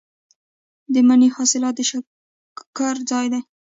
د 0.93 0.95
مني 1.07 1.29
حاصلات 1.35 1.75
د 1.77 1.81
شکر 1.89 2.95
ځای 3.09 3.25
دی. 3.33 3.41